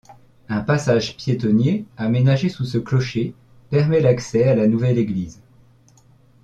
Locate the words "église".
4.97-5.43